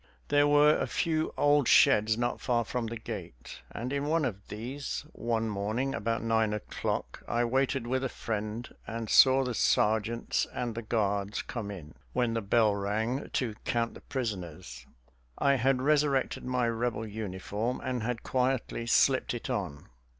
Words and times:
There 0.29 0.47
were 0.47 0.75
a 0.79 0.87
few 0.87 1.31
old 1.37 1.67
sheds 1.67 2.17
not 2.17 2.41
far 2.41 2.65
from 2.65 2.87
the 2.87 2.97
gate, 2.97 3.61
and 3.69 3.93
in 3.93 4.05
one 4.07 4.25
of 4.25 4.47
these 4.47 5.05
one 5.13 5.47
morning 5.47 5.93
about 5.93 6.23
nine 6.23 6.53
o'clock 6.53 7.21
I 7.27 7.45
waited 7.45 7.85
with 7.85 8.03
a 8.03 8.09
friend, 8.09 8.67
and 8.87 9.11
saw 9.11 9.43
the 9.43 9.53
sergeants 9.53 10.47
and 10.55 10.73
the 10.73 10.81
guards 10.81 11.43
come 11.43 11.69
in, 11.69 11.93
when 12.13 12.33
the 12.33 12.41
bell 12.41 12.73
rang, 12.73 13.29
to 13.33 13.53
count 13.63 13.93
the 13.93 14.01
prisoners. 14.01 14.87
I 15.37 15.53
had 15.53 15.83
resurrected 15.83 16.45
my 16.45 16.67
Rebel 16.67 17.05
uniform 17.05 17.79
and 17.79 18.01
had 18.01 18.23
quietly 18.23 18.87
slipped 18.87 19.35
it 19.35 19.51
on. 19.51 19.87